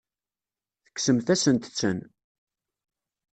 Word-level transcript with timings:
Tekksemt-asent-ten. 0.83 1.99